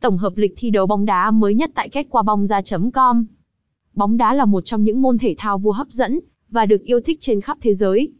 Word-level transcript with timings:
Tổng 0.00 0.18
hợp 0.18 0.36
lịch 0.36 0.54
thi 0.56 0.70
đấu 0.70 0.86
bóng 0.86 1.04
đá 1.04 1.30
mới 1.30 1.54
nhất 1.54 1.70
tại 1.74 1.88
kết 1.88 2.06
quả 2.10 2.22
bóng 2.22 2.46
ra.com. 2.46 3.24
Bóng 3.94 4.16
đá 4.16 4.34
là 4.34 4.44
một 4.44 4.64
trong 4.64 4.84
những 4.84 5.02
môn 5.02 5.18
thể 5.18 5.34
thao 5.38 5.58
vô 5.58 5.70
hấp 5.70 5.90
dẫn 5.90 6.20
và 6.50 6.66
được 6.66 6.82
yêu 6.82 7.00
thích 7.00 7.20
trên 7.20 7.40
khắp 7.40 7.58
thế 7.60 7.74
giới. 7.74 8.12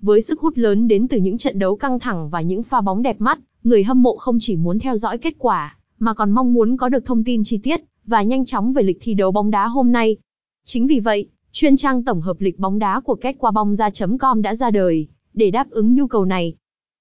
Với 0.00 0.22
sức 0.22 0.40
hút 0.40 0.58
lớn 0.58 0.88
đến 0.88 1.08
từ 1.08 1.18
những 1.18 1.38
trận 1.38 1.58
đấu 1.58 1.76
căng 1.76 1.98
thẳng 1.98 2.30
và 2.30 2.40
những 2.40 2.62
pha 2.62 2.80
bóng 2.80 3.02
đẹp 3.02 3.20
mắt, 3.20 3.38
người 3.64 3.84
hâm 3.84 4.02
mộ 4.02 4.16
không 4.16 4.36
chỉ 4.40 4.56
muốn 4.56 4.78
theo 4.78 4.96
dõi 4.96 5.18
kết 5.18 5.34
quả, 5.38 5.78
mà 5.98 6.14
còn 6.14 6.30
mong 6.30 6.52
muốn 6.52 6.76
có 6.76 6.88
được 6.88 7.04
thông 7.04 7.24
tin 7.24 7.44
chi 7.44 7.58
tiết 7.58 7.80
và 8.06 8.22
nhanh 8.22 8.44
chóng 8.44 8.72
về 8.72 8.82
lịch 8.82 8.98
thi 9.00 9.14
đấu 9.14 9.32
bóng 9.32 9.50
đá 9.50 9.66
hôm 9.66 9.92
nay. 9.92 10.16
Chính 10.64 10.86
vì 10.86 11.00
vậy, 11.00 11.28
chuyên 11.52 11.76
trang 11.76 12.04
tổng 12.04 12.20
hợp 12.20 12.40
lịch 12.40 12.58
bóng 12.58 12.78
đá 12.78 13.00
của 13.00 13.14
kết 13.14 13.36
quả 13.38 13.50
bóng 13.50 13.74
ra.com 13.74 14.42
đã 14.42 14.54
ra 14.54 14.70
đời 14.70 15.06
để 15.34 15.50
đáp 15.50 15.70
ứng 15.70 15.94
nhu 15.94 16.06
cầu 16.06 16.24
này. 16.24 16.54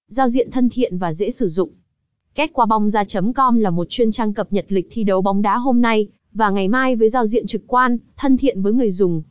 Giao 0.07 0.29
diện 0.29 0.51
thân 0.51 0.69
thiện 0.69 0.97
và 0.97 1.13
dễ 1.13 1.29
sử 1.29 1.47
dụng. 1.47 1.69
Kết 2.35 2.53
quả 2.53 2.65
bóng 2.65 2.89
ra.com 2.89 3.59
là 3.59 3.69
một 3.69 3.87
chuyên 3.89 4.11
trang 4.11 4.33
cập 4.33 4.53
nhật 4.53 4.65
lịch 4.69 4.87
thi 4.91 5.03
đấu 5.03 5.21
bóng 5.21 5.41
đá 5.41 5.57
hôm 5.57 5.81
nay 5.81 6.07
và 6.33 6.49
ngày 6.49 6.67
mai 6.67 6.95
với 6.95 7.09
giao 7.09 7.25
diện 7.25 7.47
trực 7.47 7.61
quan, 7.67 7.97
thân 8.17 8.37
thiện 8.37 8.61
với 8.61 8.73
người 8.73 8.91
dùng. 8.91 9.23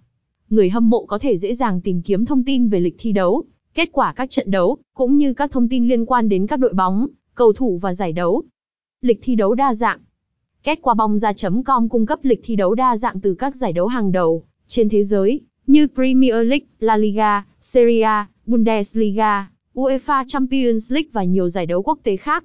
Người 0.51 0.71
hâm 0.71 0.91
mộ 0.91 1.05
có 1.05 1.19
thể 1.19 1.37
dễ 1.37 1.55
dàng 1.55 1.81
tìm 1.81 2.03
kiếm 2.03 2.25
thông 2.25 2.45
tin 2.45 2.69
về 2.69 2.81
lịch 2.81 2.97
thi 2.99 3.13
đấu, 3.13 3.45
kết 3.75 3.89
quả 3.93 4.13
các 4.17 4.31
trận 4.31 4.51
đấu, 4.51 4.77
cũng 4.95 5.17
như 5.17 5.35
các 5.35 5.53
thông 5.53 5.69
tin 5.69 5.89
liên 5.89 6.07
quan 6.07 6.29
đến 6.29 6.47
các 6.47 6.57
đội 6.57 6.73
bóng, 6.73 7.07
cầu 7.35 7.53
thủ 7.53 7.79
và 7.83 7.95
giải 7.95 8.13
đấu. 8.13 8.43
Lịch 9.01 9.19
thi 9.23 9.35
đấu 9.35 9.55
đa 9.55 9.75
dạng. 9.75 9.99
Kết 10.63 10.79
quả 10.83 10.95
bóng 10.95 11.19
ra.com 11.19 11.89
cung 11.89 12.07
cấp 12.07 12.19
lịch 12.23 12.41
thi 12.45 12.57
đấu 12.57 12.75
đa 12.75 12.97
dạng 12.97 13.21
từ 13.21 13.35
các 13.35 13.55
giải 13.55 13.73
đấu 13.73 13.87
hàng 13.87 14.13
đầu 14.13 14.43
trên 14.67 14.89
thế 14.89 15.03
giới, 15.03 15.41
như 15.67 15.87
Premier 15.95 16.35
League, 16.35 16.67
La 16.81 16.97
Liga, 16.97 17.45
Serie 17.61 18.03
A, 18.03 18.29
Bundesliga, 18.47 19.51
UEFA 19.75 20.25
Champions 20.29 20.93
League 20.93 21.09
và 21.13 21.25
nhiều 21.25 21.49
giải 21.49 21.67
đấu 21.67 21.83
quốc 21.83 21.99
tế 22.03 22.17
khác. 22.17 22.45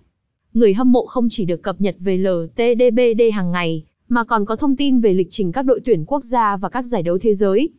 Người 0.54 0.74
hâm 0.74 0.92
mộ 0.92 1.06
không 1.06 1.28
chỉ 1.30 1.46
được 1.46 1.64
cập 1.64 1.82
nhật 1.82 1.96
về 2.00 2.18
LTDBD 2.18 3.22
hàng 3.34 3.52
ngày, 3.52 3.84
mà 4.10 4.24
còn 4.24 4.46
có 4.46 4.56
thông 4.56 4.76
tin 4.76 5.00
về 5.00 5.14
lịch 5.14 5.28
trình 5.30 5.52
các 5.52 5.62
đội 5.62 5.80
tuyển 5.86 6.06
quốc 6.06 6.24
gia 6.24 6.58
và 6.58 6.70
các 6.70 6.86
giải 6.86 7.04
đấu 7.04 7.18
thế 7.18 7.34
giới. 7.34 7.70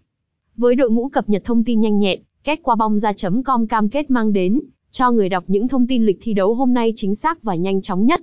Với 0.56 0.74
đội 0.74 0.90
ngũ 0.90 1.08
cập 1.08 1.28
nhật 1.28 1.42
thông 1.44 1.64
tin 1.64 1.80
nhanh 1.80 1.98
nhẹn, 1.98 2.20
kết 2.44 2.60
quả 2.62 2.74
bóng 2.74 2.98
ra.com 2.98 3.66
cam 3.66 3.88
kết 3.88 4.10
mang 4.10 4.32
đến 4.32 4.60
cho 4.90 5.10
người 5.10 5.28
đọc 5.28 5.44
những 5.46 5.68
thông 5.68 5.86
tin 5.86 6.06
lịch 6.06 6.18
thi 6.20 6.32
đấu 6.32 6.54
hôm 6.54 6.74
nay 6.74 6.92
chính 6.96 7.14
xác 7.14 7.42
và 7.42 7.54
nhanh 7.54 7.82
chóng 7.82 8.06
nhất. 8.06 8.22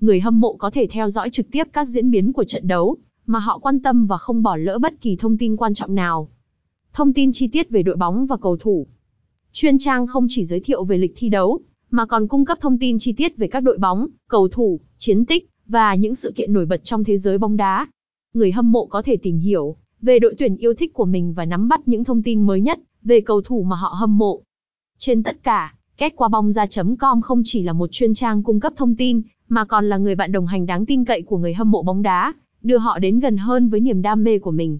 Người 0.00 0.20
hâm 0.20 0.40
mộ 0.40 0.52
có 0.52 0.70
thể 0.70 0.86
theo 0.90 1.10
dõi 1.10 1.30
trực 1.30 1.50
tiếp 1.50 1.68
các 1.72 1.88
diễn 1.88 2.10
biến 2.10 2.32
của 2.32 2.44
trận 2.44 2.68
đấu 2.68 2.96
mà 3.26 3.38
họ 3.38 3.58
quan 3.58 3.80
tâm 3.80 4.06
và 4.06 4.18
không 4.18 4.42
bỏ 4.42 4.56
lỡ 4.56 4.78
bất 4.78 5.00
kỳ 5.00 5.16
thông 5.16 5.38
tin 5.38 5.56
quan 5.56 5.74
trọng 5.74 5.94
nào. 5.94 6.28
Thông 6.92 7.12
tin 7.12 7.32
chi 7.32 7.48
tiết 7.48 7.70
về 7.70 7.82
đội 7.82 7.96
bóng 7.96 8.26
và 8.26 8.36
cầu 8.36 8.56
thủ. 8.56 8.86
Chuyên 9.52 9.78
trang 9.78 10.06
không 10.06 10.26
chỉ 10.28 10.44
giới 10.44 10.60
thiệu 10.60 10.84
về 10.84 10.98
lịch 10.98 11.12
thi 11.16 11.28
đấu, 11.28 11.60
mà 11.92 12.06
còn 12.06 12.28
cung 12.28 12.44
cấp 12.44 12.58
thông 12.60 12.78
tin 12.78 12.98
chi 12.98 13.12
tiết 13.12 13.36
về 13.36 13.46
các 13.46 13.60
đội 13.60 13.78
bóng, 13.78 14.06
cầu 14.28 14.48
thủ, 14.48 14.80
chiến 14.98 15.24
tích 15.24 15.48
và 15.66 15.94
những 15.94 16.14
sự 16.14 16.32
kiện 16.36 16.52
nổi 16.52 16.66
bật 16.66 16.84
trong 16.84 17.04
thế 17.04 17.16
giới 17.16 17.38
bóng 17.38 17.56
đá. 17.56 17.86
Người 18.34 18.52
hâm 18.52 18.72
mộ 18.72 18.86
có 18.86 19.02
thể 19.02 19.16
tìm 19.16 19.38
hiểu 19.38 19.76
về 20.02 20.18
đội 20.18 20.34
tuyển 20.38 20.56
yêu 20.56 20.74
thích 20.74 20.94
của 20.94 21.04
mình 21.04 21.34
và 21.34 21.44
nắm 21.44 21.68
bắt 21.68 21.88
những 21.88 22.04
thông 22.04 22.22
tin 22.22 22.42
mới 22.42 22.60
nhất 22.60 22.80
về 23.02 23.20
cầu 23.20 23.42
thủ 23.42 23.62
mà 23.62 23.76
họ 23.76 23.94
hâm 23.98 24.18
mộ. 24.18 24.42
Trên 24.98 25.22
tất 25.22 25.42
cả, 25.42 25.74
kết 25.96 26.12
quả 26.16 26.28
bóng 26.28 26.52
ra.com 26.52 27.20
không 27.20 27.42
chỉ 27.44 27.62
là 27.62 27.72
một 27.72 27.92
chuyên 27.92 28.14
trang 28.14 28.42
cung 28.42 28.60
cấp 28.60 28.72
thông 28.76 28.96
tin, 28.96 29.22
mà 29.48 29.64
còn 29.64 29.88
là 29.88 29.96
người 29.96 30.14
bạn 30.14 30.32
đồng 30.32 30.46
hành 30.46 30.66
đáng 30.66 30.86
tin 30.86 31.04
cậy 31.04 31.22
của 31.22 31.38
người 31.38 31.54
hâm 31.54 31.70
mộ 31.70 31.82
bóng 31.82 32.02
đá, 32.02 32.34
đưa 32.62 32.78
họ 32.78 32.98
đến 32.98 33.20
gần 33.20 33.36
hơn 33.36 33.68
với 33.68 33.80
niềm 33.80 34.02
đam 34.02 34.24
mê 34.24 34.38
của 34.38 34.50
mình. 34.50 34.78